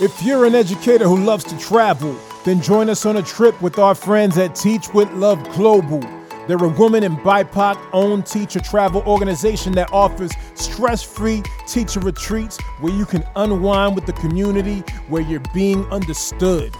[0.00, 3.80] If you're an educator who loves to travel, then join us on a trip with
[3.80, 5.98] our friends at Teach with Love Global.
[6.46, 12.60] They're a woman and BIPOC owned teacher travel organization that offers stress free teacher retreats
[12.78, 16.72] where you can unwind with the community where you're being understood.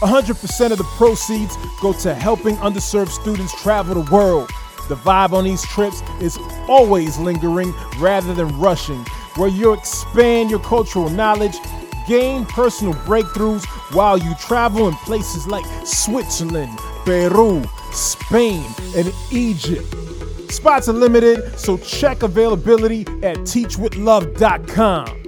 [0.00, 4.50] 100% of the proceeds go to helping underserved students travel the world.
[4.88, 6.36] The vibe on these trips is
[6.68, 9.04] always lingering rather than rushing,
[9.36, 11.54] where you expand your cultural knowledge,
[12.06, 18.64] gain personal breakthroughs while you travel in places like Switzerland, Peru, Spain,
[18.96, 19.86] and Egypt.
[20.50, 25.20] Spots are limited, so check availability at teachwithlove.com.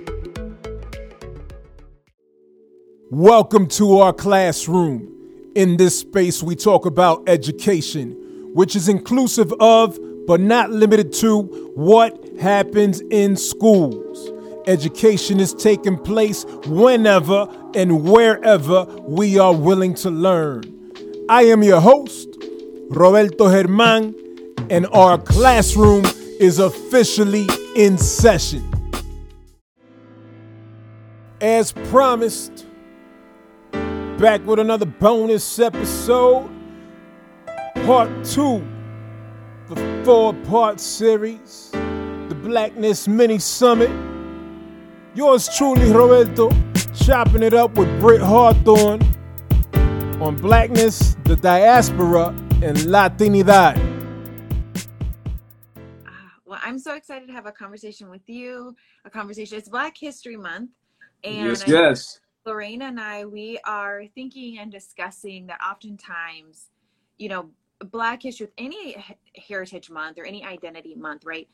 [3.11, 5.13] Welcome to our classroom.
[5.55, 8.13] In this space, we talk about education,
[8.53, 11.43] which is inclusive of, but not limited to,
[11.75, 14.36] what happens in schools.
[14.67, 20.63] Education is taking place whenever and wherever we are willing to learn.
[21.29, 22.29] I am your host,
[22.91, 24.13] Roberto Germán,
[24.69, 26.05] and our classroom
[26.41, 28.69] is officially in session.
[31.41, 32.67] As promised,
[34.19, 36.51] back with another bonus episode,
[37.85, 38.67] part two,
[39.69, 44.06] the four part series, the Blackness Mini Summit.
[45.17, 46.51] Yours truly, Roberto,
[46.95, 49.01] chopping it up with Britt Hawthorne
[50.21, 53.79] on Blackness, the Diaspora, and Latinidad.
[56.07, 58.77] Ah, well, I'm so excited to have a conversation with you.
[59.07, 59.57] A conversation.
[59.57, 60.73] It's Black History Month,
[61.25, 62.21] and yes, yes.
[62.45, 66.69] Lorena and I, we are thinking and discussing that oftentimes,
[67.17, 67.49] you know,
[67.91, 69.03] Black History, with any
[69.49, 71.49] Heritage Month or any Identity Month, right?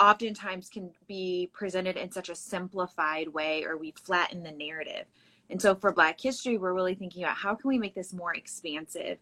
[0.00, 5.04] Oftentimes can be presented in such a simplified way, or we flatten the narrative.
[5.50, 8.34] And so for Black History, we're really thinking about how can we make this more
[8.34, 9.18] expansive.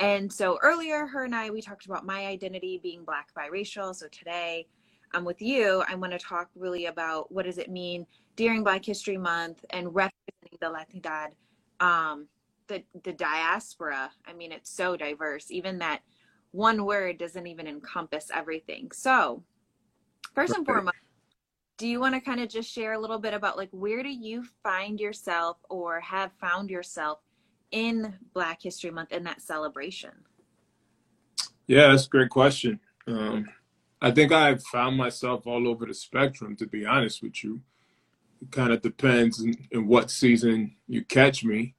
[0.00, 3.94] And so earlier, her and I, we talked about my identity being Black biracial.
[3.94, 4.66] So today,
[5.14, 5.84] I'm with you.
[5.88, 9.94] I want to talk really about what does it mean during Black History Month and
[9.94, 11.28] representing the Latinidad,
[11.84, 12.26] um,
[12.68, 14.10] the the diaspora.
[14.26, 15.50] I mean, it's so diverse.
[15.50, 16.00] Even that
[16.52, 18.90] one word doesn't even encompass everything.
[18.92, 19.42] So,
[20.34, 20.96] first and foremost,
[21.78, 24.10] do you want to kind of just share a little bit about like where do
[24.10, 27.18] you find yourself or have found yourself
[27.70, 30.12] in Black History Month in that celebration?
[31.66, 32.80] Yeah, that's a great question.
[33.06, 33.48] Um,
[34.00, 37.60] I think I've found myself all over the spectrum, to be honest with you.
[38.40, 41.74] It kind of depends in, in what season you catch me,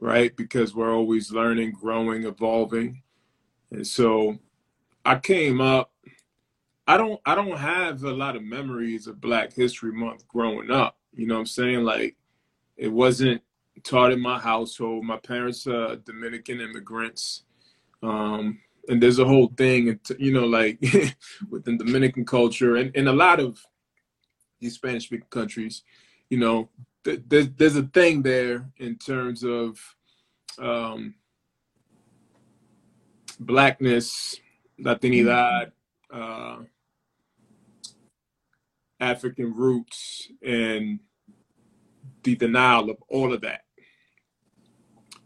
[0.00, 0.34] right?
[0.34, 3.02] Because we're always learning, growing, evolving.
[3.70, 4.38] And so
[5.04, 5.92] I came up
[6.90, 10.98] I don't I don't have a lot of memories of Black History Month growing up.
[11.14, 11.84] You know what I'm saying?
[11.84, 12.16] Like
[12.76, 13.42] it wasn't
[13.84, 15.04] taught in my household.
[15.04, 17.44] My parents are Dominican immigrants.
[18.02, 18.58] Um,
[18.88, 20.80] and there's a whole thing, you know, like
[21.48, 23.64] within Dominican culture and, and a lot of
[24.58, 25.84] these Spanish speaking countries,
[26.28, 26.70] you know,
[27.04, 29.78] th- there's, there's a thing there in terms of
[30.58, 31.14] um,
[33.38, 34.40] blackness,
[34.80, 35.70] Latinidad,
[36.12, 36.56] uh,
[39.00, 41.00] African roots, and
[42.22, 43.62] the denial of all of that,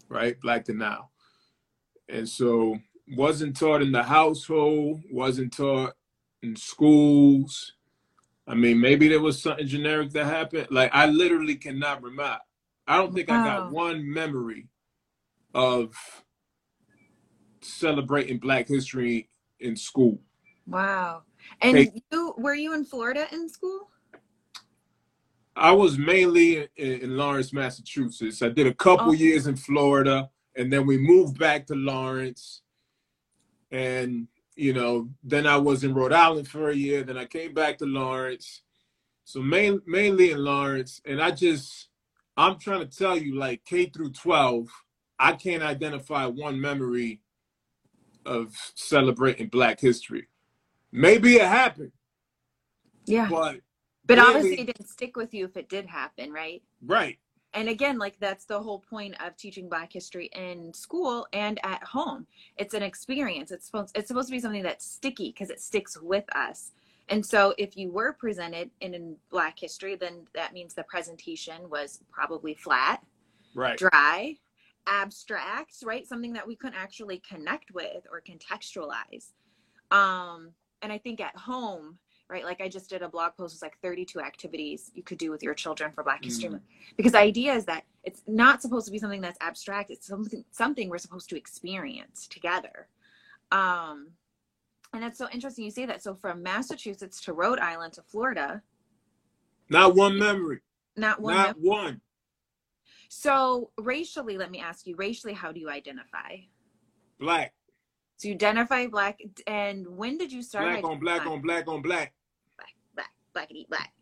[0.09, 0.41] right?
[0.41, 1.11] Black denial.
[2.09, 2.79] And so
[3.17, 5.95] wasn't taught in the household, wasn't taught
[6.43, 7.73] in schools.
[8.47, 10.69] I mean, maybe there was something generic that happened.
[10.71, 12.39] Like I literally cannot remember.
[12.87, 13.41] I don't think wow.
[13.41, 14.69] I got one memory
[15.55, 15.95] of
[17.63, 19.31] celebrating Black History
[19.61, 20.21] in school.
[20.67, 21.23] Wow.
[21.61, 23.91] And hey, you were you in Florida in school?
[25.57, 28.43] I was mainly in, in Lawrence, Massachusetts.
[28.43, 32.63] I did a couple years in Florida, and then we moved back to Lawrence.
[33.71, 37.53] And you know then i was in rhode island for a year then i came
[37.55, 38.63] back to lawrence.
[39.25, 41.89] So main, mainly in lawrence and i just
[42.37, 44.69] i'm trying to tell you like k through 12
[45.19, 47.21] i can't identify one memory
[48.27, 50.29] of celebrating black history
[50.95, 51.93] maybe it happened.
[53.05, 53.29] Yeah.
[53.29, 53.57] But
[54.07, 56.63] but really, obviously it didn't stick with you if it did happen right?
[56.87, 57.19] Right.
[57.53, 61.83] And again like that's the whole point of teaching black history in school and at
[61.83, 62.27] home.
[62.57, 63.51] It's an experience.
[63.51, 66.73] It's supposed it's supposed to be something that's sticky because it sticks with us.
[67.11, 71.69] And so if you were presented in, in black history then that means the presentation
[71.69, 73.03] was probably flat
[73.55, 73.77] right.
[73.77, 74.37] dry
[74.87, 76.07] abstract right?
[76.07, 79.33] Something that we couldn't actually connect with or contextualize.
[79.91, 80.53] Um
[80.85, 81.99] and i think at home
[82.29, 82.45] right?
[82.45, 85.43] Like I just did a blog post with like 32 activities you could do with
[85.43, 86.63] your children for Black History Month.
[86.97, 89.91] Because the idea is that it's not supposed to be something that's abstract.
[89.91, 92.89] It's something something we're supposed to experience together.
[93.53, 94.09] Um,
[94.93, 96.03] and that's so interesting you say that.
[96.03, 98.63] So from Massachusetts to Rhode Island to Florida.
[99.69, 100.61] Not one memory.
[100.97, 101.35] Not one.
[101.35, 102.01] Not one.
[103.09, 106.37] So racially, let me ask you, racially, how do you identify?
[107.21, 107.55] Black.
[108.25, 110.81] So you identify black, and when did you start?
[110.81, 112.15] Black on black on black on black.
[112.57, 113.93] Black, black, blackity black.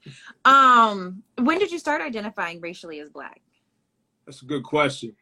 [0.45, 3.43] Um, when did you start identifying racially as black?
[4.25, 5.17] That's a good question.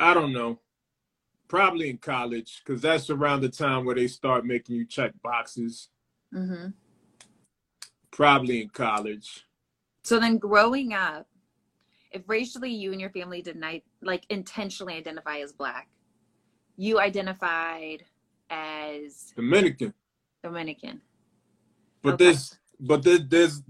[0.00, 0.58] I don't know.
[1.46, 5.90] Probably in college, because that's around the time where they start making you check boxes.
[6.34, 6.70] Mm-hmm.
[8.10, 9.46] Probably in college.
[10.02, 11.28] So then, growing up,
[12.10, 15.88] if racially you and your family did not like intentionally identify as black,
[16.76, 18.04] you identified
[18.50, 19.92] as Dominican.
[20.42, 21.00] Dominican.
[22.02, 22.24] But Okay.
[22.24, 23.62] there's but there, there's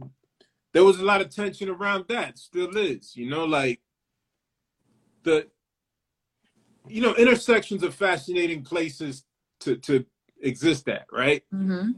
[0.72, 2.38] there was a lot of tension around that.
[2.38, 3.80] Still is, you know, like
[5.22, 5.48] the
[6.86, 9.24] you know intersections are fascinating places
[9.60, 10.04] to to
[10.42, 11.42] exist at, right?
[11.52, 11.92] Mm-hmm.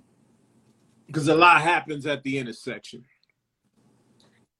[1.07, 3.05] Because a lot happens at the intersection.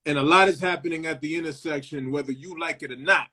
[0.07, 3.29] And a lot is happening at the intersection, whether you like it or not.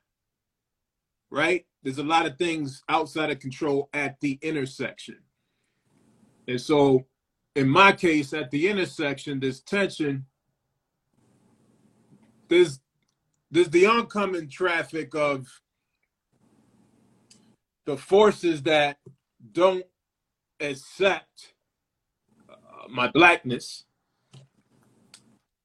[1.30, 1.66] Right?
[1.82, 5.18] There's a lot of things outside of control at the intersection.
[6.46, 7.06] And so,
[7.54, 10.26] in my case, at the intersection, there's tension.
[12.48, 12.80] There's
[13.50, 15.46] there's the oncoming traffic of
[17.86, 18.98] the forces that
[19.52, 19.84] don't
[20.60, 21.54] accept
[22.48, 22.54] uh,
[22.90, 23.84] my blackness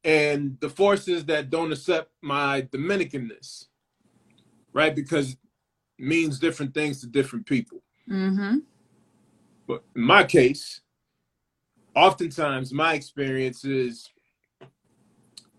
[0.03, 3.67] and the forces that don't accept my Dominicanness,
[4.73, 4.95] right?
[4.95, 5.37] Because it
[5.97, 7.81] means different things to different people.
[8.09, 8.57] Mm-hmm.
[9.67, 10.81] But in my case,
[11.95, 14.09] oftentimes my experience is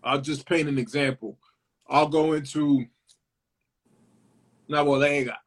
[0.03, 1.39] I'll just paint an example.
[1.89, 2.85] I'll go into
[4.69, 5.39] una bodega.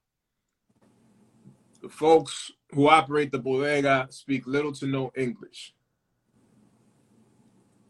[1.81, 5.75] The folks who operate the bodega speak little to no English.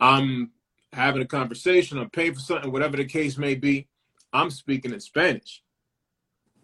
[0.00, 0.50] I'm
[0.93, 3.88] having a conversation, I'm paying for something, whatever the case may be,
[4.32, 5.62] I'm speaking in Spanish.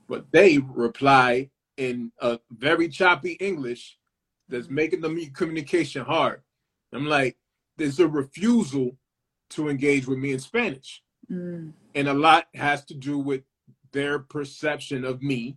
[0.08, 3.98] But they reply in a very choppy English
[4.48, 6.42] that's making the communication hard.
[6.92, 7.36] I'm like,
[7.76, 8.96] there's a refusal
[9.50, 11.02] to engage with me in Spanish.
[11.30, 11.72] Mm.
[11.94, 13.42] And a lot has to do with
[13.92, 15.56] their perception of me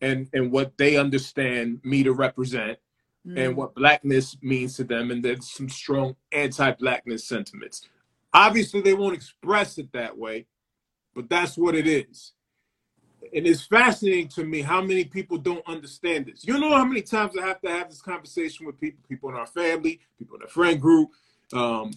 [0.00, 2.78] and, and what they understand me to represent
[3.26, 3.38] Mm.
[3.38, 5.10] and what blackness means to them.
[5.10, 7.88] And there's some strong anti blackness sentiments.
[8.32, 10.46] Obviously, they won't express it that way,
[11.14, 12.32] but that's what it is.
[13.34, 16.46] And it's fascinating to me how many people don't understand this.
[16.46, 19.36] You know how many times I have to have this conversation with people, people in
[19.36, 21.10] our family, people in the friend group,
[21.52, 21.92] um,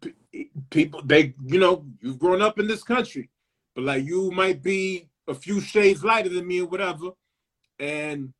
[0.00, 3.30] p- people, they, you know, you've grown up in this country,
[3.74, 7.10] but like you might be a few shades lighter than me or whatever.
[7.78, 8.32] And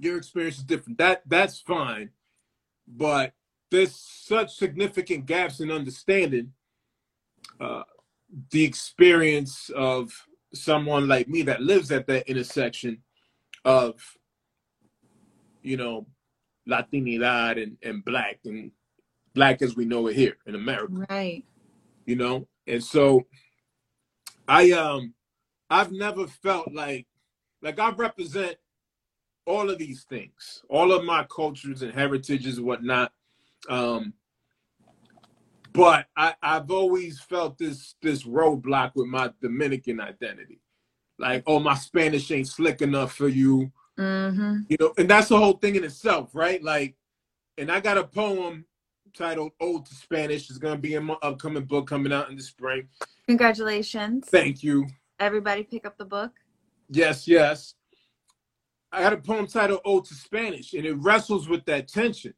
[0.00, 0.98] your experience is different.
[0.98, 2.10] That that's fine,
[2.88, 3.32] but
[3.70, 6.52] there's such significant gaps in understanding
[7.60, 7.82] uh,
[8.50, 10.10] the experience of
[10.54, 13.02] someone like me that lives at that intersection
[13.64, 13.94] of
[15.62, 16.06] you know
[16.68, 18.72] Latinidad and, and black and
[19.34, 21.44] black as we know it here in America Right.
[22.06, 23.26] you know and so
[24.48, 25.14] i um
[25.68, 27.06] i've never felt like
[27.62, 28.56] like i represent
[29.50, 33.12] all of these things all of my cultures and heritages and whatnot.
[33.68, 34.14] Um
[35.72, 40.60] but i i've always felt this this roadblock with my dominican identity.
[41.18, 43.72] Like oh my spanish ain't slick enough for you.
[43.98, 44.60] Mm-hmm.
[44.68, 46.62] you know and that's the whole thing in itself right?
[46.62, 46.94] Like
[47.58, 48.64] and i got a poem
[49.14, 50.48] titled ode to spanish.
[50.48, 52.86] It's going to be in my upcoming book coming out in the spring.
[53.26, 54.28] Congratulations.
[54.28, 54.86] thank you.
[55.18, 56.30] Everybody pick up the book.
[56.88, 57.74] yes yes
[58.92, 62.34] i had a poem titled ode to spanish and it wrestles with that tension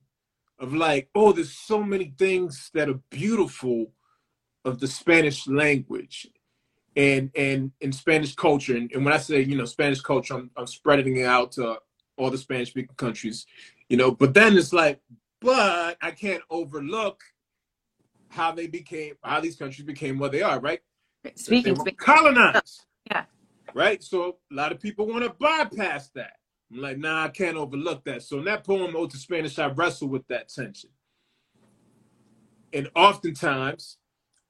[0.58, 3.92] of like oh there's so many things that are beautiful
[4.64, 6.28] of the spanish language
[6.96, 10.50] and and in spanish culture and, and when i say you know spanish culture I'm,
[10.56, 11.78] I'm spreading it out to
[12.16, 13.46] all the spanish speaking countries
[13.88, 15.00] you know but then it's like
[15.40, 17.22] but i can't overlook
[18.28, 20.80] how they became how these countries became what they are right
[21.34, 21.98] Speaking, they were speaking.
[21.98, 22.84] colonized.
[23.10, 23.24] Yeah.
[23.74, 24.02] Right?
[24.02, 26.34] So a lot of people want to bypass that.
[26.72, 28.22] I'm like, nah, I can't overlook that.
[28.22, 30.90] So in that poem, Ode to Spanish, I wrestle with that tension.
[32.72, 33.98] And oftentimes,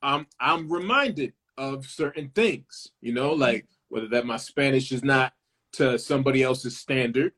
[0.02, 5.33] I'm I'm reminded of certain things, you know, like whether that my Spanish is not
[5.73, 7.33] to somebody else's standard,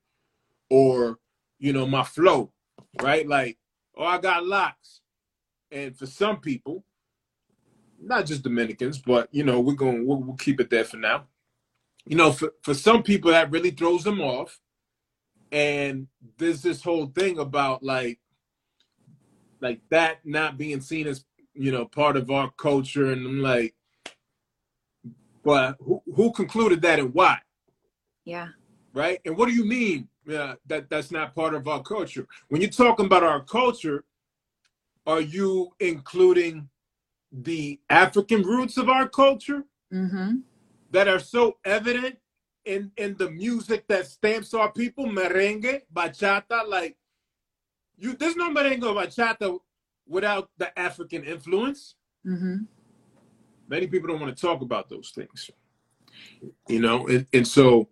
[0.69, 1.19] or
[1.59, 2.53] you know, my flow,
[3.01, 3.27] right?
[3.27, 3.59] Like,
[3.97, 5.01] oh, I got locks.
[5.71, 6.85] And for some people,
[8.01, 11.25] not just Dominicans, but you know, we're going we'll, we'll keep it there for now.
[12.07, 14.61] You know, for, for some people that really throws them off.
[15.55, 18.19] And there's this whole thing about like
[19.61, 23.13] like that not being seen as, you know, part of our culture.
[23.13, 23.75] And I'm like,
[25.45, 27.39] but who, who concluded that and why?
[28.25, 28.49] Yeah.
[28.93, 29.21] Right.
[29.25, 32.27] And what do you mean uh, that that's not part of our culture?
[32.49, 34.05] When you're talking about our culture,
[35.07, 36.69] are you including
[37.31, 40.39] the African roots of our culture Mm-hmm.
[40.91, 42.17] that are so evident
[42.65, 45.07] in in the music that stamps our people?
[45.07, 46.97] Merengue, bachata, like
[47.97, 48.15] you.
[48.15, 49.59] There's no merengue bachata
[50.07, 51.95] without the African influence.
[52.27, 52.65] Mm-hmm.
[53.69, 55.51] many people don't want to talk about those things
[56.69, 57.89] you know and, and so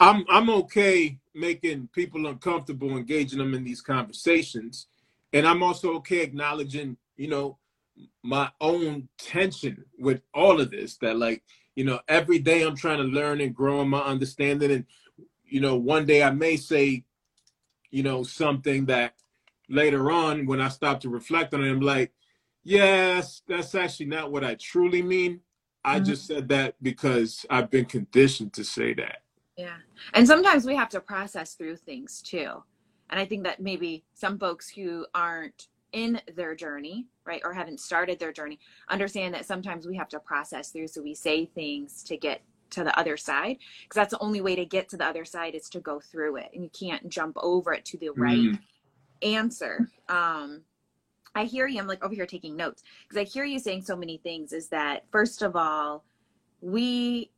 [0.00, 4.86] i'm i'm okay making people uncomfortable engaging them in these conversations
[5.32, 7.58] and i'm also okay acknowledging you know
[8.22, 11.42] my own tension with all of this that like
[11.78, 14.84] you know every day i'm trying to learn and grow in my understanding and
[15.44, 17.04] you know one day i may say
[17.92, 19.14] you know something that
[19.68, 22.12] later on when i stop to reflect on it i'm like
[22.64, 25.40] yes that's actually not what i truly mean
[25.84, 26.06] i Mhm.
[26.06, 29.22] just said that because i've been conditioned to say that
[29.56, 29.78] Yeah.
[30.14, 32.62] And sometimes we have to process through things too.
[33.10, 37.80] And I think that maybe some folks who aren't in their journey, right, or haven't
[37.80, 40.88] started their journey, understand that sometimes we have to process through.
[40.88, 44.54] So we say things to get to the other side because that's the only way
[44.54, 47.36] to get to the other side is to go through it and you can't jump
[47.40, 48.58] over it to the right Mm.
[49.22, 49.90] answer.
[50.08, 50.62] Um,
[51.34, 51.80] I hear you.
[51.80, 54.52] I'm like over here taking notes because I hear you saying so many things.
[54.52, 56.04] Is that first of all,
[56.60, 57.30] we,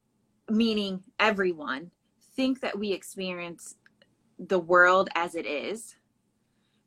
[0.48, 1.90] meaning everyone,
[2.34, 3.76] think that we experience
[4.38, 5.96] the world as it is.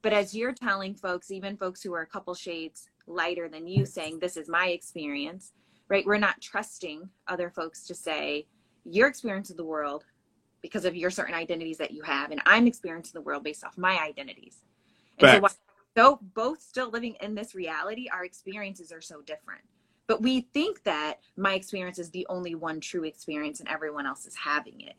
[0.03, 3.85] But as you're telling folks, even folks who are a couple shades lighter than you,
[3.85, 5.53] saying this is my experience,
[5.87, 6.05] right?
[6.05, 8.45] We're not trusting other folks to say
[8.83, 10.03] your experience of the world
[10.61, 13.77] because of your certain identities that you have, and I'm experiencing the world based off
[13.77, 14.57] my identities.
[15.19, 15.41] And so, Facts.
[15.41, 15.51] while
[15.95, 19.61] though both still living in this reality, our experiences are so different.
[20.07, 24.25] But we think that my experience is the only one true experience, and everyone else
[24.25, 24.95] is having it.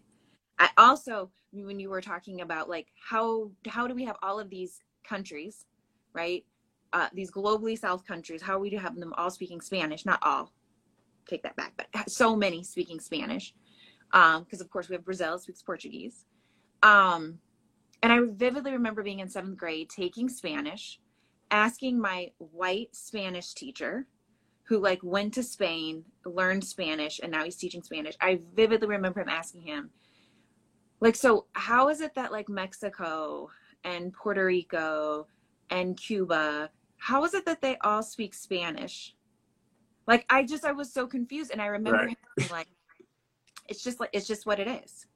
[0.58, 4.48] I also, when you were talking about like how how do we have all of
[4.48, 5.66] these countries,
[6.12, 6.44] right?
[6.92, 10.06] Uh, these globally south countries, how we do have them all speaking Spanish?
[10.06, 10.52] Not all,
[11.28, 13.52] take that back, but so many speaking Spanish,
[14.12, 16.24] because of course we have Brazil speaks Portuguese.
[16.82, 17.38] Um,
[18.02, 21.00] and I vividly remember being in seventh grade taking Spanish,
[21.50, 24.06] asking my white Spanish teacher,
[24.68, 28.14] who like went to Spain, learned Spanish, and now he's teaching Spanish.
[28.20, 29.90] I vividly remember him asking him,
[31.00, 33.50] like, so how is it that like Mexico
[33.84, 35.26] and Puerto Rico
[35.70, 39.14] and Cuba, how is it that they all speak Spanish?
[40.06, 42.18] Like, I just I was so confused, and I remember Right.
[42.50, 42.68] like,
[43.68, 45.06] it's just like it's just what it is.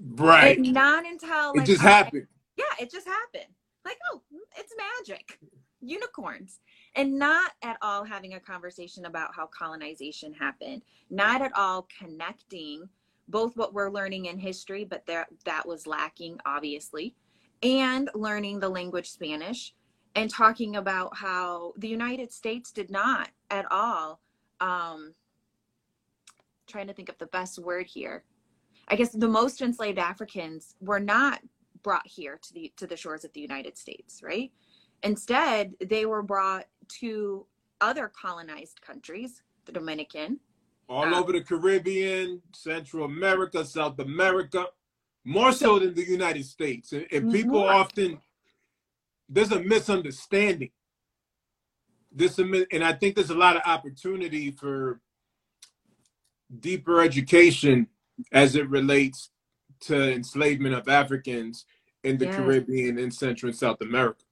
[0.00, 3.52] right And not until it just I- happened yeah, it just happened.
[3.84, 4.20] Like, oh,
[4.56, 4.74] it's
[5.06, 5.38] magic.
[5.80, 6.58] Unicorns.
[6.96, 10.82] And not at all having a conversation about how colonization happened.
[11.08, 12.88] Not at all connecting
[13.28, 17.14] both what we're learning in history, but there that was lacking, obviously,
[17.62, 19.74] and learning the language Spanish
[20.14, 24.20] and talking about how the United States did not at all
[24.60, 25.14] um
[26.66, 28.24] trying to think of the best word here.
[28.88, 31.40] I guess the most enslaved Africans were not
[31.82, 34.50] brought here to the to the shores of the United States, right?
[35.02, 36.66] Instead, they were brought
[37.00, 37.46] to
[37.80, 40.40] other colonized countries, the Dominican.
[40.88, 44.66] all Uh, over the caribbean central america south america
[45.24, 46.92] more so than the united states.
[46.92, 48.18] And, and people often
[49.28, 50.70] there's a misunderstanding.
[52.12, 55.00] This a and i think there's a lot of opportunity for
[56.60, 57.86] deeper education
[58.32, 59.30] as it relates
[59.80, 61.66] to enslavement of africans
[62.04, 62.34] in the Yes.
[62.36, 64.24] caribbean and central and south america.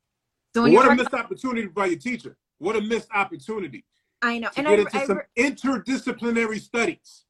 [0.54, 2.36] So But when you're what a missed opportunity by your teacher.
[2.58, 3.84] What a missed opportunity
[4.22, 7.25] I know, to and get I, into I, some interdisciplinary studies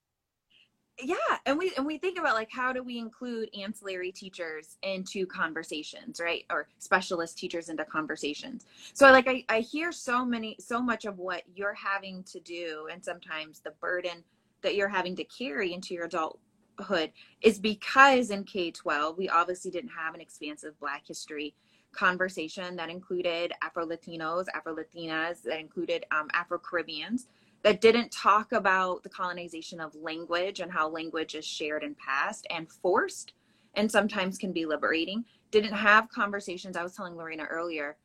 [0.98, 5.26] yeah, and we and we think about like how do we include ancillary teachers into
[5.26, 6.44] conversations, right?
[6.50, 8.64] Or specialist teachers into conversations.
[8.94, 12.88] So like I, I hear so many so much of what you're having to do
[12.90, 14.24] and sometimes the burden
[14.62, 17.12] that you're having to carry into your adulthood
[17.42, 21.54] is because in K-12 we obviously didn't have an expansive black history
[21.92, 27.26] conversation that included Afro-Latinos, Afro-Latinas, that included um, Afro-Caribbeans
[27.66, 32.46] that didn't talk about the colonization of language and how language is shared and passed
[32.48, 33.32] and forced
[33.74, 35.24] and sometimes can be liberating.
[35.50, 36.76] Didn't have conversations.
[36.76, 37.96] I was telling Lorena earlier.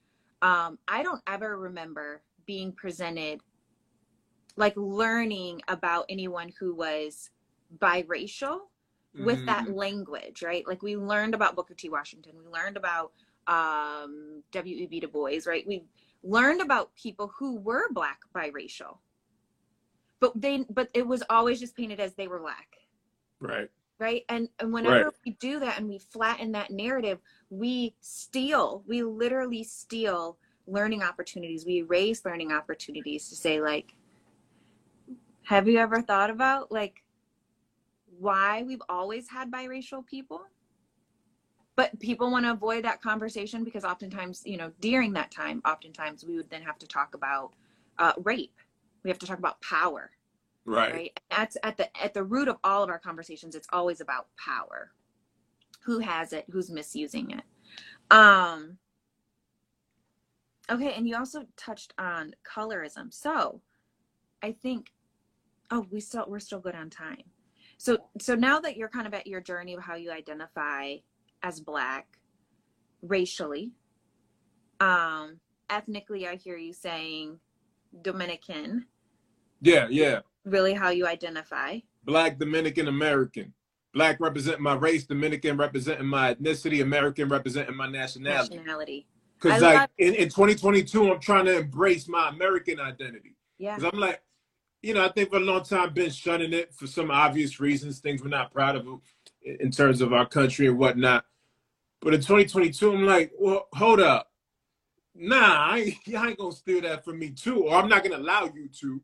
[0.42, 3.42] Um, I don't ever remember being presented
[4.56, 7.30] like learning about anyone who was
[7.78, 8.62] biracial
[9.14, 9.46] with mm-hmm.
[9.46, 10.66] that language, right?
[10.68, 11.88] Like we learned about Booker T.
[11.88, 13.12] Washington, we learned about
[13.46, 15.02] um, W.E.B.
[15.02, 15.68] Du Bois, right?
[15.68, 15.84] We
[16.24, 18.98] learned about people who were black biracial,
[20.22, 22.78] but they, but it was always just painted as they were black,
[23.42, 23.70] right?
[24.00, 24.24] Right.
[24.30, 25.14] And, and whenever right.
[25.24, 27.20] we do that and we flatten that narrative,
[27.52, 31.68] we steal, we literally steal learning opportunities.
[31.68, 33.94] We erase learning opportunities to say, like,
[35.44, 37.04] have you ever thought about like
[38.18, 40.42] why we've always had biracial people?
[41.76, 46.26] But people want to avoid that conversation because oftentimes, you know, during that time, oftentimes
[46.26, 47.54] we would then have to talk about
[48.00, 48.58] uh, rape.
[49.04, 50.12] We have to talk about power
[50.66, 50.94] right.
[50.94, 51.20] right?
[51.30, 54.92] That's at the at the root of all of our conversations it's always about power.
[55.86, 56.46] Who has it?
[56.52, 57.44] Who's misusing it?
[58.16, 58.78] Um
[60.70, 63.14] okay and you also touched on colorism.
[63.14, 63.62] So
[64.44, 64.92] i think
[65.70, 67.24] oh we still we're still good on time.
[67.78, 70.98] So so now that you're kind of at your journey of how you identify
[71.44, 72.06] as black
[73.02, 73.72] racially
[74.80, 75.40] um
[75.72, 77.40] ethnically i hear you saying
[78.02, 78.86] dominican
[79.62, 81.78] yeah yeah really how you identify.
[82.04, 83.54] Black Dominican American.
[83.94, 88.56] Black representing my race, Dominican representing my ethnicity, American representing my nationality.
[88.56, 89.08] Nationality.
[89.40, 93.36] Because like love- in, in 2022, I'm trying to embrace my American identity.
[93.58, 93.76] Yeah.
[93.76, 94.22] Because I'm like,
[94.82, 98.00] you know, I think for a long time been shunning it for some obvious reasons,
[98.00, 98.88] things we're not proud of
[99.44, 101.26] in terms of our country and whatnot.
[102.02, 104.31] But in 2022, I'm like, well, hold up.
[105.16, 108.18] Nah, I ain't, I ain't gonna steal that from me too, or I'm not gonna
[108.18, 109.02] allow you to,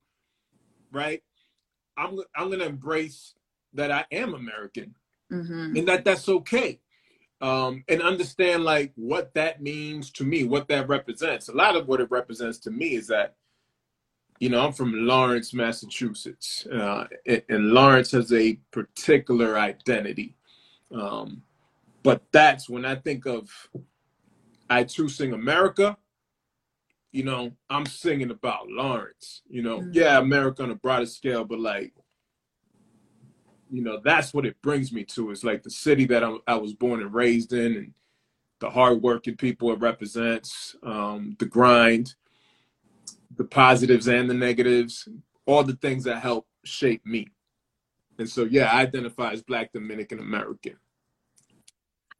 [0.91, 1.21] right?
[1.97, 3.33] I'm I'm gonna embrace
[3.73, 4.95] that I am American,
[5.31, 5.75] mm-hmm.
[5.75, 6.79] and that that's okay,
[7.41, 11.49] um, and understand like what that means to me, what that represents.
[11.49, 13.35] A lot of what it represents to me is that,
[14.39, 20.35] you know, I'm from Lawrence, Massachusetts, uh, and, and, Lawrence has a particular identity,
[20.93, 21.41] um,
[22.03, 23.50] but that's when I think of
[24.70, 25.98] I too sing America
[27.12, 29.42] you know, I'm singing about Lawrence.
[29.50, 29.92] You know, mm-hmm.
[29.94, 31.94] yeah, America on a broader scale, but like,
[33.72, 35.32] you know, that's what it brings me to.
[35.32, 37.94] It's like the city that I'm, i was born and raised in, and
[38.60, 42.16] the hardworking people it represents, um, the grind,
[43.36, 45.08] the positives and the negatives,
[45.46, 47.27] all the things that help shape me.
[48.20, 50.77] And so, yeah, I identify as Black Dominican American.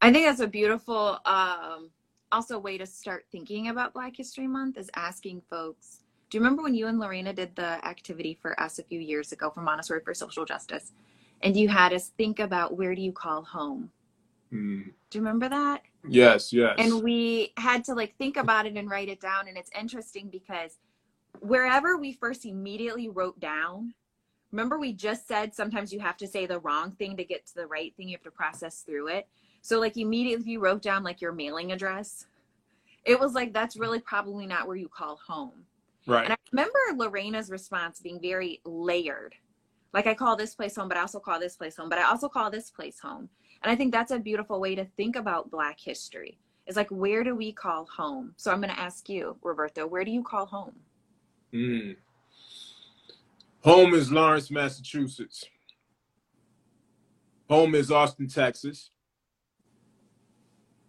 [0.00, 1.90] I think that's a beautiful um,
[2.32, 6.00] also a way to start thinking about Black History Month is asking folks.
[6.30, 9.32] Do you remember when you and Lorena did the activity for us a few years
[9.32, 10.92] ago for Montessori for Social Justice?
[11.42, 13.90] And you had us think about where do you call home?
[14.52, 14.92] Mm.
[15.10, 15.82] Do you remember that?
[16.06, 16.74] Yes, yes.
[16.78, 19.48] And we had to like think about it and write it down.
[19.48, 20.78] And it's interesting because
[21.40, 23.94] wherever we first immediately wrote down,
[24.52, 27.54] remember we just said sometimes you have to say the wrong thing to get to
[27.54, 29.28] the right thing, you have to process through it.
[29.62, 32.26] So like immediately if you wrote down like your mailing address,
[33.04, 35.64] it was like that's really probably not where you call home.
[36.06, 36.24] Right.
[36.24, 39.34] And I remember Lorena's response being very layered.
[39.92, 42.04] Like I call this place home, but I also call this place home, but I
[42.04, 43.28] also call this place home.
[43.62, 46.38] And I think that's a beautiful way to think about Black history.
[46.66, 48.34] Is like where do we call home?
[48.36, 50.74] So I'm going to ask you, Roberto, where do you call home?
[51.52, 51.96] Mm.
[53.64, 55.44] Home is Lawrence, Massachusetts.
[57.48, 58.90] Home is Austin, Texas.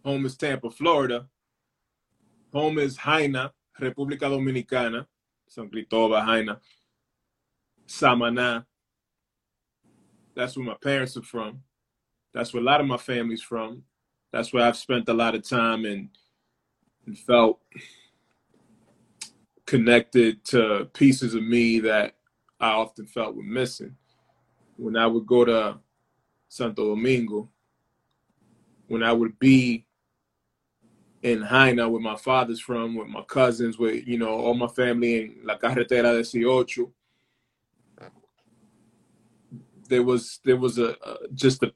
[0.04, 1.26] Home is Tampa, Florida.
[2.54, 5.06] Home is Haina, República Dominicana,
[5.46, 6.58] San Cristóbal, Haina,
[7.86, 8.64] Samaná.
[10.34, 11.62] That's where my parents are from.
[12.32, 13.82] That's where a lot of my family's from.
[14.32, 16.08] That's where I've spent a lot of time and,
[17.06, 17.60] and felt
[19.66, 22.16] connected to pieces of me that
[22.58, 23.96] I often felt were missing.
[24.76, 25.78] When I would go to
[26.48, 27.50] Santo Domingo,
[28.88, 29.86] when I would be
[31.22, 35.22] in Haina, where my father's from, with my cousins, with you know all my family
[35.22, 36.24] in La Carretera de
[39.88, 41.72] There was there was a, a just a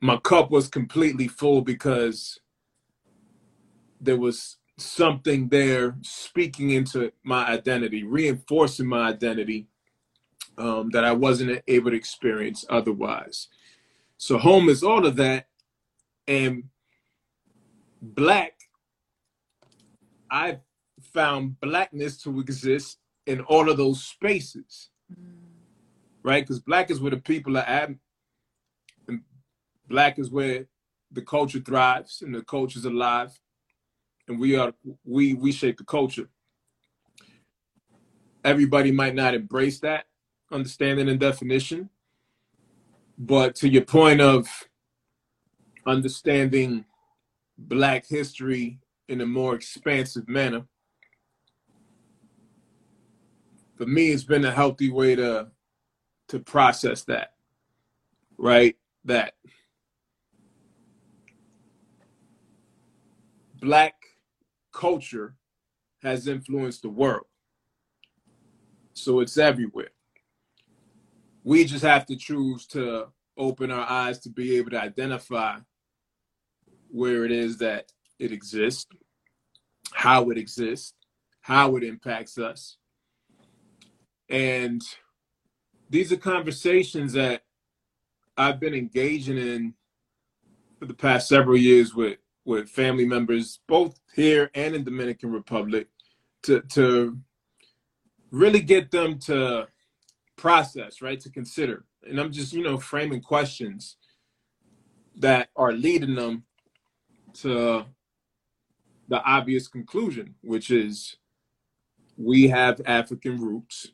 [0.00, 2.40] my cup was completely full because
[4.00, 9.68] there was something there speaking into my identity, reinforcing my identity
[10.56, 13.48] um, that I wasn't able to experience otherwise.
[14.16, 15.48] So home is all of that,
[16.26, 16.69] and
[18.00, 18.52] black,
[20.30, 20.60] I've
[21.12, 24.90] found blackness to exist in all of those spaces.
[25.12, 25.34] Mm.
[26.22, 26.42] Right?
[26.42, 27.88] Because black is where the people are at.
[27.88, 27.98] And
[29.90, 30.66] Black is where
[31.10, 33.38] the culture thrives and the culture's alive,
[34.28, 34.72] and we are
[35.04, 36.28] we we shape the culture.
[38.44, 40.06] Everybody might not embrace that
[40.52, 41.90] understanding and definition,
[43.18, 44.48] but to your point of
[45.86, 46.84] understanding
[47.68, 50.64] Black history in a more expansive manner,
[53.76, 55.48] for me, it's been a healthy way to
[56.28, 57.34] to process that,
[58.38, 58.76] right?
[59.04, 59.34] That
[63.60, 63.94] black
[64.72, 65.34] culture
[66.02, 67.26] has influenced the world.
[68.94, 69.90] So it's everywhere.
[71.42, 75.58] We just have to choose to open our eyes to be able to identify
[76.90, 78.86] where it is that it exists,
[79.92, 80.94] how it exists,
[81.40, 82.76] how it impacts us.
[84.28, 84.82] And
[85.88, 87.42] these are conversations that
[88.36, 89.74] I've been engaging in
[90.78, 95.88] for the past several years with with family members, both here and in Dominican Republic,
[96.44, 97.18] to to
[98.30, 99.66] really get them to
[100.36, 101.84] process, right, to consider.
[102.08, 103.96] And I'm just, you know, framing questions
[105.16, 106.44] that are leading them
[107.34, 107.84] to
[109.08, 111.16] the obvious conclusion, which is
[112.16, 113.88] we have African roots.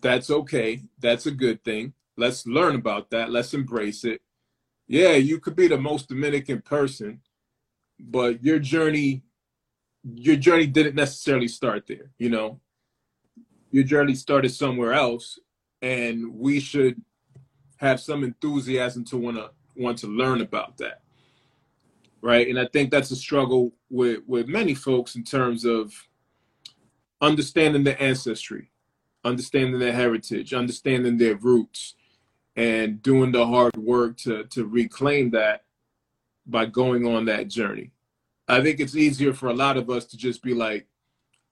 [0.00, 0.82] That's okay.
[0.98, 1.92] That's a good thing.
[2.16, 3.30] Let's learn about that.
[3.30, 4.20] Let's embrace it
[4.90, 7.20] yeah, you could be the most Dominican person,
[8.00, 9.22] but your journey
[10.02, 12.58] your journey didn't necessarily start there, you know.
[13.70, 15.38] Your journey started somewhere else
[15.80, 17.00] and we should
[17.76, 21.02] have some enthusiasm to want to want to learn about that.
[22.22, 22.48] Right?
[22.48, 25.92] And I think that's a struggle with with many folks in terms of
[27.20, 28.70] understanding their ancestry,
[29.24, 31.94] understanding their heritage, understanding their roots
[32.56, 35.64] and doing the hard work to to reclaim that
[36.46, 37.92] by going on that journey.
[38.48, 40.86] I think it's easier for a lot of us to just be like,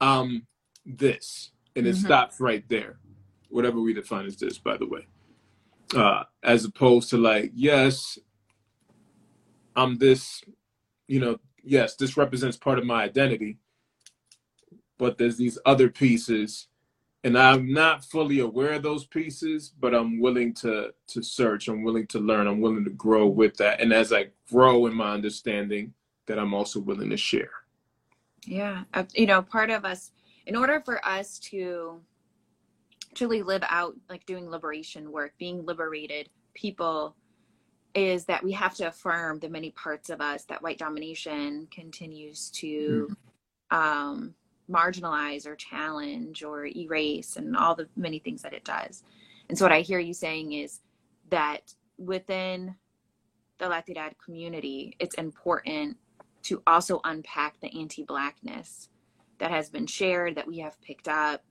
[0.01, 0.47] um,
[0.85, 2.07] this, and it mm-hmm.
[2.07, 2.99] stops right there,
[3.51, 5.07] whatever we define as this, by the way.
[5.95, 8.19] Uh, as opposed to like, yes,
[9.77, 10.43] I'm this,
[11.09, 13.59] you know, yes, this represents part of my identity,
[14.99, 16.69] but there's these other pieces
[17.25, 21.69] and I'm not fully aware of those pieces, but I'm willing to to search.
[21.69, 22.47] I'm willing to learn.
[22.47, 23.81] I'm willing to grow with that.
[23.81, 25.93] And as I grow in my understanding,
[26.27, 27.51] that I'm also willing to share.
[28.47, 30.13] Yeah, uh, you know, part of us,
[30.47, 32.01] in order for us to
[33.15, 37.17] truly live out like doing liberation work, being liberated people,
[37.95, 42.51] is that we have to affirm the many parts of us that white domination continues
[42.51, 43.09] to
[43.73, 43.77] mm-hmm.
[43.77, 44.35] um,
[44.71, 49.03] marginalize or challenge or erase and all the many things that it does.
[49.49, 50.81] And so what I hear you saying is
[51.31, 52.75] that within
[53.59, 55.97] the Latinidad community, it's important
[56.43, 58.89] to also unpack the anti-blackness
[59.39, 61.43] that has been shared, that we have picked up.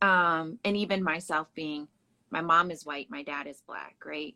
[0.00, 1.88] Um, and even myself being,
[2.30, 4.34] my mom is white, my dad is black, right?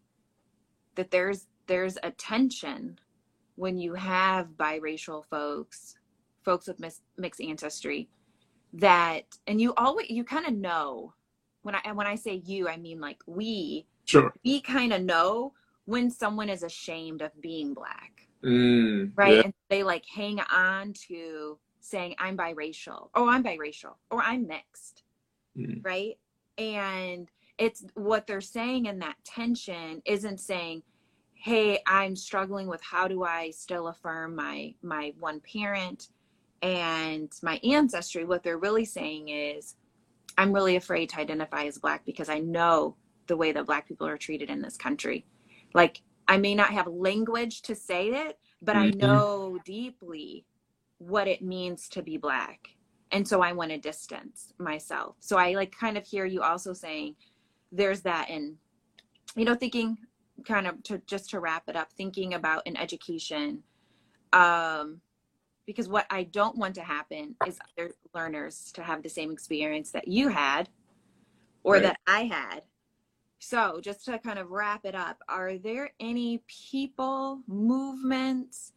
[0.98, 2.98] That there's there's a tension
[3.54, 5.94] when you have biracial folks
[6.44, 8.08] folks with mis- mixed ancestry
[8.72, 11.14] that and you always you kind of know.
[11.62, 14.32] When i and when i say you i mean like we sure.
[14.44, 15.52] we kind of know
[15.84, 18.26] when someone is ashamed of being black.
[18.44, 19.34] Mm, right?
[19.34, 19.42] yeah.
[19.42, 23.10] and they like hang on to saying i'm biracial.
[23.14, 23.94] Oh i'm biracial.
[24.10, 25.04] Or i'm mixed.
[25.56, 25.84] Mm.
[25.84, 26.18] right?
[26.56, 27.28] And
[27.58, 30.82] it's what they're saying in that tension isn't saying
[31.34, 36.08] hey i'm struggling with how do i still affirm my my one parent
[36.62, 39.76] and my ancestry, what they're really saying is,
[40.36, 44.06] I'm really afraid to identify as Black because I know the way that Black people
[44.06, 45.26] are treated in this country.
[45.74, 49.02] Like, I may not have language to say it, but mm-hmm.
[49.02, 50.44] I know deeply
[50.98, 52.68] what it means to be Black.
[53.10, 55.16] And so I want to distance myself.
[55.20, 57.14] So I like kind of hear you also saying
[57.72, 58.56] there's that, and,
[59.36, 59.98] you know, thinking
[60.44, 63.62] kind of to just to wrap it up, thinking about an education.
[64.32, 65.00] Um,
[65.66, 69.90] because what I don't want to happen is other learners to have the same experience
[69.90, 70.70] that you had
[71.62, 71.82] or right.
[71.82, 72.62] that I had.
[73.38, 78.72] So, just to kind of wrap it up, are there any people, movements,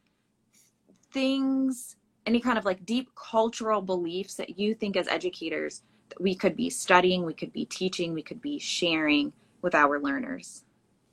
[1.11, 5.83] things, any kind of like deep cultural beliefs that you think as educators
[6.19, 10.63] we could be studying, we could be teaching, we could be sharing with our learners?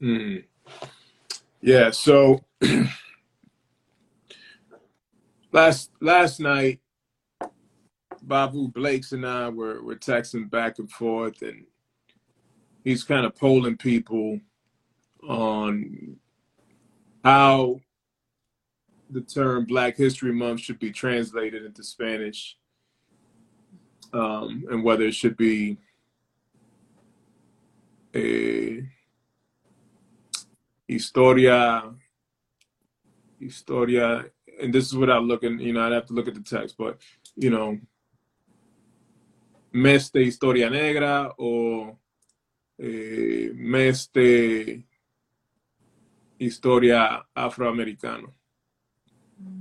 [0.00, 0.44] Mm.
[1.60, 2.44] Yeah, so
[5.52, 6.80] last last night,
[8.22, 11.64] Babu Blakes and I were, were texting back and forth, and
[12.84, 14.40] he's kind of polling people
[15.26, 16.16] on
[17.24, 17.80] how
[19.10, 22.57] the term Black History Month should be translated into Spanish,
[24.12, 25.78] um, and whether it should be
[28.14, 28.82] a
[30.86, 31.94] historia,
[33.38, 34.24] historia,
[34.60, 36.98] and this is without looking, you know, I'd have to look at the text, but
[37.36, 37.78] you know,
[39.72, 41.96] mes de historia negra or
[42.80, 44.84] eh, mes de
[46.38, 48.32] historia afroamericano,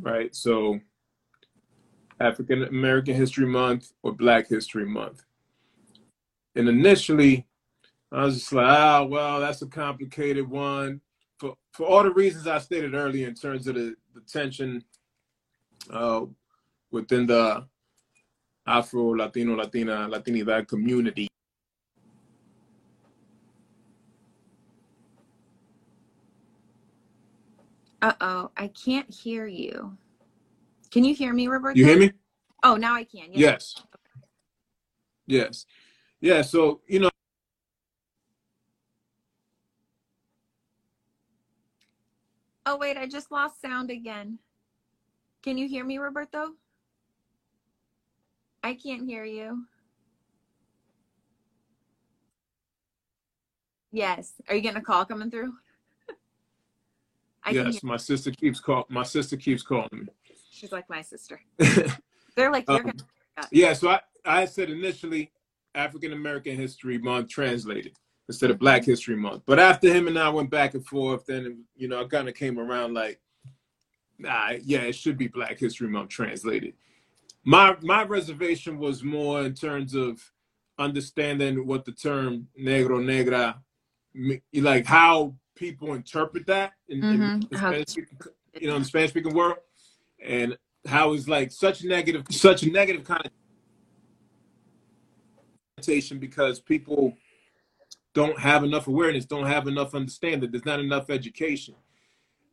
[0.01, 0.33] right?
[0.33, 0.79] So
[2.19, 5.23] African American History Month or Black History Month.
[6.56, 7.45] And initially,
[8.12, 11.01] I was just like, ah, well, that's a complicated one.
[11.38, 14.84] For for all the reasons I stated earlier in terms of the, the tension
[15.91, 16.21] uh,
[16.91, 17.65] within the
[18.65, 21.27] Afro Latino Latina Latinidad community.
[28.01, 29.97] Uh oh, I can't hear you.
[30.91, 31.78] Can you hear me, Roberto?
[31.78, 32.12] You hear me?
[32.63, 33.30] Oh, now I can.
[33.34, 33.76] Yes.
[35.26, 35.65] Yes.
[36.21, 36.41] Yeah.
[36.41, 37.10] So you know.
[42.65, 44.39] Oh wait, I just lost sound again.
[45.41, 46.54] Can you hear me, Roberto?
[48.63, 49.65] I can't hear you.
[53.91, 54.34] Yes.
[54.50, 55.54] Are you getting a call coming through?
[57.43, 58.86] I yes, my sister keeps call.
[58.89, 60.08] My sister keeps calling me.
[60.58, 61.39] She's like my sister.
[62.36, 62.91] They're like um.
[63.52, 65.32] Yeah, so I I said initially
[65.76, 67.96] African American History Month translated
[68.28, 71.63] instead of Black History Month, but after him and I went back and forth, then
[71.76, 73.20] you know I kind of came around like,
[74.17, 76.74] nah, yeah, it should be Black History Month translated.
[77.43, 80.20] My my reservation was more in terms of
[80.80, 83.62] understanding what the term negro negra,
[84.54, 87.24] like how people interpret that in, mm-hmm.
[87.24, 87.96] in Spanish
[88.62, 89.58] you know, in the Spanish speaking world,
[90.23, 93.06] and how it's like such negative, such a negative
[95.75, 97.13] connotation because people
[98.13, 100.49] don't have enough awareness, don't have enough understanding.
[100.49, 101.75] There's not enough education,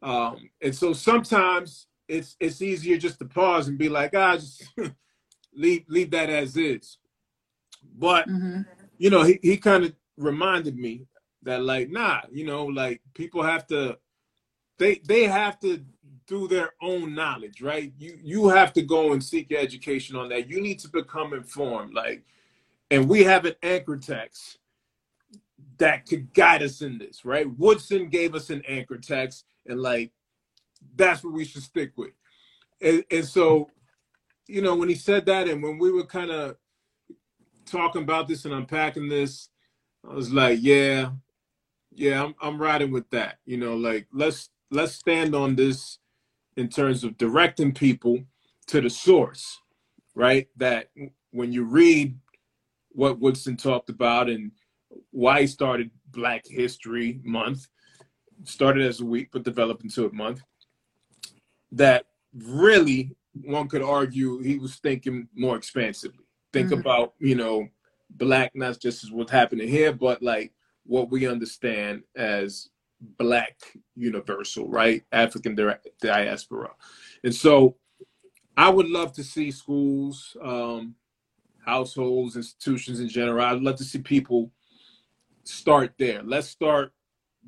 [0.02, 4.64] um, and so sometimes it's it's easier just to pause and be like, ah, just
[5.54, 6.98] leave leave that as is.
[7.96, 8.62] But mm-hmm.
[8.98, 11.06] you know, he, he kind of reminded me
[11.44, 13.96] that like nah you know like people have to
[14.78, 15.84] they they have to
[16.26, 17.92] do their own knowledge right?
[17.98, 20.48] You you have to go and seek your education on that.
[20.48, 22.24] You need to become informed like
[22.90, 24.58] and we have an anchor text
[25.78, 27.46] that could guide us in this right?
[27.58, 30.12] Woodson gave us an anchor text and like
[30.96, 32.12] that's what we should stick with.
[32.80, 33.70] And, and so
[34.46, 36.56] you know when he said that and when we were kind of
[37.66, 39.48] talking about this and unpacking this
[40.06, 41.08] i was like yeah
[41.94, 43.38] yeah, I'm I'm riding with that.
[43.46, 45.98] You know, like let's let's stand on this
[46.56, 48.18] in terms of directing people
[48.66, 49.60] to the source,
[50.14, 50.48] right?
[50.56, 50.88] That
[51.30, 52.18] when you read
[52.90, 54.52] what Woodson talked about and
[55.10, 57.66] why he started Black History Month,
[58.44, 60.42] started as a week but developed into a month,
[61.72, 66.24] that really one could argue he was thinking more expansively.
[66.52, 66.80] Think mm-hmm.
[66.80, 67.68] about, you know,
[68.10, 70.52] black not just as what's happening here, but like
[70.84, 72.68] what we understand as
[73.00, 73.56] black
[73.94, 75.02] universal, right?
[75.12, 75.56] African
[76.00, 76.70] diaspora.
[77.22, 77.76] And so
[78.56, 80.94] I would love to see schools, um,
[81.64, 83.44] households, institutions in general.
[83.44, 84.50] I'd love to see people
[85.44, 86.22] start there.
[86.22, 86.92] Let's start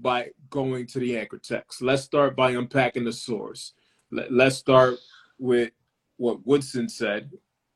[0.01, 1.83] by going to the anchor text.
[1.83, 3.73] Let's start by unpacking the source.
[4.11, 4.99] Let, let's start
[5.39, 5.71] with
[6.17, 7.31] what Woodson said,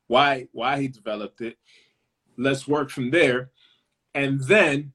[0.07, 1.57] why why he developed it.
[2.37, 3.51] Let's work from there.
[4.13, 4.93] And then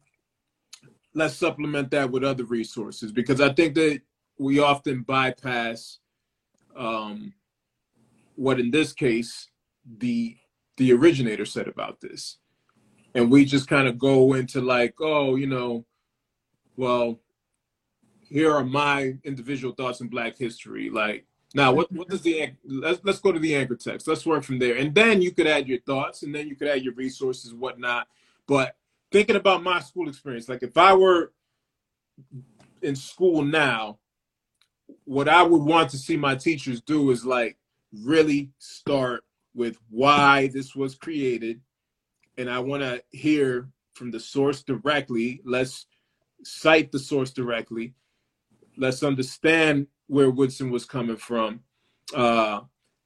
[1.17, 4.03] let's supplement that with other resources because I think that
[4.39, 5.99] we often bypass
[6.77, 7.33] um,
[8.37, 9.49] what in this case
[9.99, 10.37] the
[10.77, 12.37] the originator said about this.
[13.15, 15.87] And we just kind of go into like oh you know
[16.77, 17.19] well
[18.29, 20.91] here are my individual thoughts in black history.
[20.91, 21.25] Like
[21.55, 24.07] now what, what does the let's, let's go to the anchor text.
[24.07, 24.77] Let's work from there.
[24.77, 28.07] And then you could add your thoughts and then you could add your resources whatnot.
[28.47, 28.77] But
[29.13, 31.33] thinking about my school experience, like if I were
[32.83, 33.99] in school now,
[35.05, 37.57] what I would want to see my teachers do is like
[37.93, 41.61] really start with why this was created.
[42.39, 45.41] And I want to hear from the source directly.
[45.45, 45.87] Let's
[46.45, 47.95] cite the source directly.
[48.77, 51.61] Let's understand where Woodson was coming from.
[52.15, 52.61] Uh,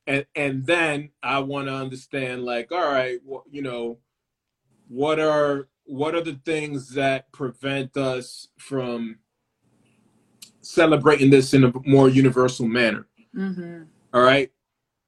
[0.07, 3.99] and and then I want to understand like, all right, well, you know,
[4.89, 9.17] what are what are the things that prevent us from
[10.61, 13.07] celebrating this in a more universal manner.
[13.37, 13.83] Mm-hmm.
[14.13, 14.51] All right.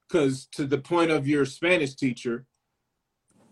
[0.09, 2.47] Because to the point of your Spanish teacher,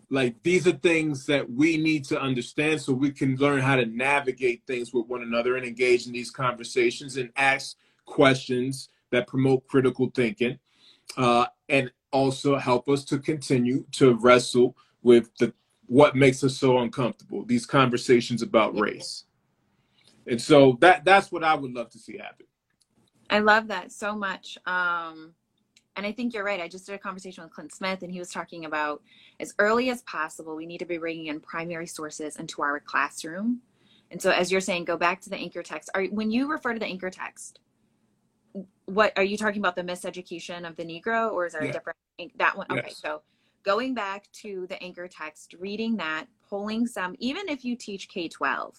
[0.09, 3.85] like these are things that we need to understand so we can learn how to
[3.85, 9.65] navigate things with one another and engage in these conversations and ask questions that promote
[9.67, 10.59] critical thinking
[11.17, 15.53] uh, and also help us to continue to wrestle with the
[15.91, 19.25] what makes us so uncomfortable these conversations about race
[20.27, 22.45] and so that that's what i would love to see happen
[23.29, 24.57] I love that so much.
[24.65, 25.33] Um,
[25.95, 26.59] and I think you're right.
[26.59, 29.01] I just did a conversation with Clint Smith, and he was talking about
[29.39, 33.61] as early as possible, we need to be bringing in primary sources into our classroom.
[34.11, 35.89] And so, as you're saying, go back to the anchor text.
[35.95, 37.59] Are when you refer to the anchor text,
[38.85, 39.77] what are you talking about?
[39.77, 41.69] The miseducation of the Negro, or is there Yeah.
[41.69, 41.97] a different
[42.37, 42.67] that one?
[42.69, 42.97] Okay, Yes.
[42.97, 43.21] so
[43.63, 48.27] going back to the anchor text, reading that, pulling some, even if you teach K
[48.27, 48.77] 12,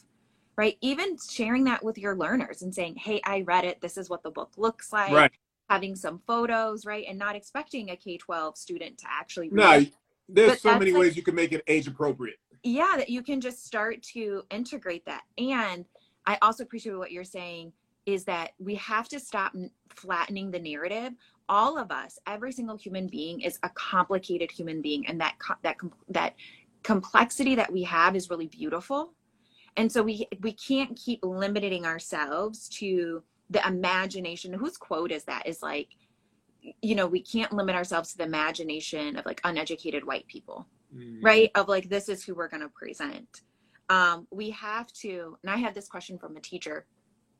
[0.56, 0.76] right?
[0.80, 3.80] Even sharing that with your learners and saying, hey, I read it.
[3.80, 5.12] This is what the book looks like.
[5.12, 5.32] right
[5.70, 7.06] Having some photos, right?
[7.08, 9.92] And not expecting a K 12 student to actually read no it.
[10.28, 13.22] there's But so many like- ways you can make it age appropriate Yeah, that you
[13.22, 15.22] can just start to integrate that.
[15.38, 15.86] And
[16.26, 17.72] I also appreciate what you're saying
[18.04, 19.52] is that we have to stop
[19.88, 21.12] flattening the narrative.
[21.48, 25.76] All of us, every single human being is a complicated human being and that that
[26.08, 26.34] that
[26.82, 29.12] complexity that we have is really beautiful.
[29.76, 34.52] And so we we can't keep limiting ourselves to the imagination.
[34.52, 35.46] Whose quote is that?
[35.46, 35.88] Is like
[36.80, 40.68] you know, we can't limit ourselves to the imagination of like uneducated white people
[41.22, 43.42] right of like this is who we're going to present
[43.88, 46.86] um we have to and i had this question from a teacher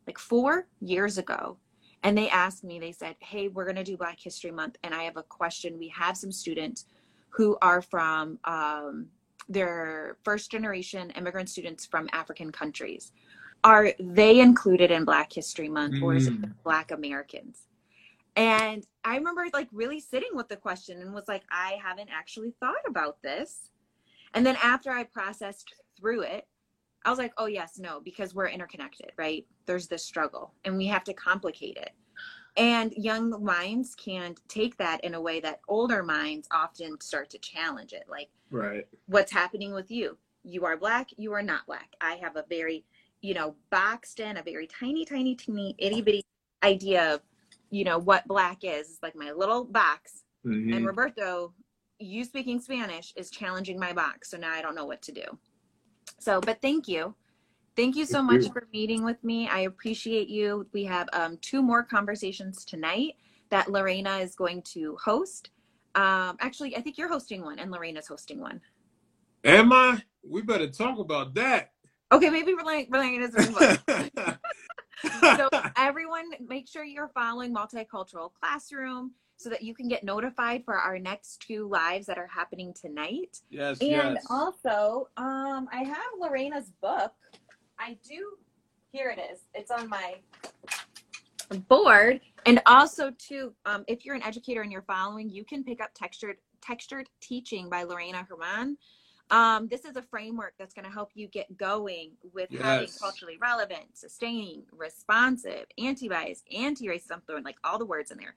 [0.07, 1.57] like four years ago
[2.03, 4.95] and they asked me they said hey we're going to do black history month and
[4.95, 6.87] i have a question we have some students
[7.31, 9.07] who are from um
[9.49, 13.13] they're first generation immigrant students from african countries
[13.65, 16.53] are they included in black history month or is it Mm.
[16.65, 17.67] black americans
[18.37, 22.55] and I remember like really sitting with the question and was like, I haven't actually
[22.61, 23.71] thought about this.
[24.35, 26.47] And then after I processed through it,
[27.05, 29.47] I was like, oh, yes, no, because we're interconnected, right?
[29.67, 31.91] There's this struggle and we have to complicate it.
[32.57, 37.39] And young minds can take that in a way that older minds often start to
[37.39, 38.05] challenge it.
[38.09, 40.17] Like, right what's happening with you?
[40.45, 41.95] You are black, you are not black.
[42.01, 42.85] I have a very,
[43.21, 46.25] you know, boxed in, a very tiny, tiny, teeny, itty bitty
[46.63, 47.21] idea of,
[47.71, 48.91] you know, what black is.
[48.91, 50.25] It's like my little box.
[50.45, 50.77] Mhm.
[50.77, 51.55] And Roberto,
[51.99, 54.31] you speaking Spanish is challenging my box.
[54.31, 55.39] So now I don't know what to do.
[56.23, 57.15] So, but thank you.
[57.75, 58.53] Thank you so Thank much you.
[58.53, 59.49] for meeting with me.
[59.49, 60.67] I appreciate you.
[60.73, 63.17] We have um, two more conversations tonight
[63.51, 65.51] that Lorena is going to host.
[65.97, 68.61] Um, actually, I think you're hosting one and Lorena's hosting one.
[69.45, 71.73] am i we better talk about that
[72.13, 73.35] Okay, maybe Lorena, Lorena's
[75.37, 80.75] so everyone make sure you're following multicultural classroom so that you can get notified for
[80.75, 83.41] our next two lives that are happening tonight.
[83.51, 84.27] Yes and yes.
[84.31, 87.13] also um i have lorena's book.
[87.79, 88.37] I do
[88.93, 89.41] here it is.
[89.55, 90.17] It's on my
[91.69, 92.21] board.
[92.47, 95.91] And also too um, if you're an educator and you're following you can pick up
[95.95, 98.77] textured textured teaching by lorena Germán.
[99.31, 103.39] Um, this is a framework that's going to help you get going with having culturally
[103.41, 108.35] relevant, sustaining, responsive, anti-bias, anti-racism, like all the words in there,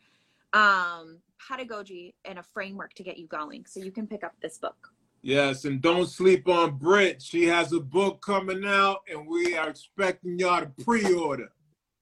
[0.55, 3.65] um, pedagogy and a framework to get you going.
[3.67, 4.77] So you can pick up this book.
[5.21, 7.21] Yes, and don't sleep on Britt.
[7.21, 11.49] She has a book coming out, and we are expecting y'all to pre-order.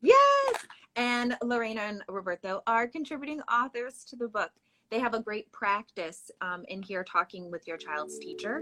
[0.01, 0.55] Yes.
[0.95, 4.51] And Lorena and Roberto are contributing authors to the book.
[4.93, 8.61] They have a great practice um, in here talking with your child's teacher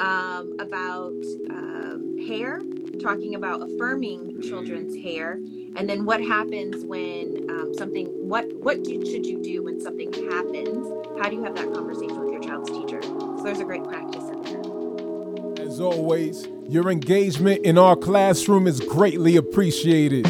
[0.00, 1.14] um, about
[1.50, 2.60] um, hair,
[3.00, 5.34] talking about affirming children's hair,
[5.76, 8.08] and then what happens when um, something.
[8.28, 10.84] What what do, should you do when something happens?
[11.22, 13.00] How do you have that conversation with your child's teacher?
[13.00, 15.64] So there's a great practice in there.
[15.64, 20.24] As always, your engagement in our classroom is greatly appreciated.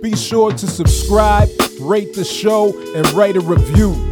[0.00, 1.48] Be sure to subscribe,
[1.80, 4.03] rate the show, and write a review.